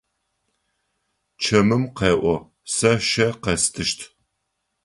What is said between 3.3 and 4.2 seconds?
къэстыщт.